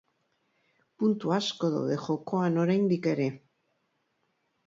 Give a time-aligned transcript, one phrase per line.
[1.01, 3.27] Puntu asko daude jokoan oraindik ere.